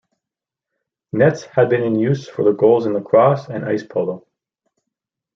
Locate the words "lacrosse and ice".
2.93-3.83